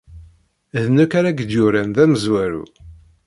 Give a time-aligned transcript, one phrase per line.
[0.83, 2.63] D nekk ay ak-d-yuran d amezwaru.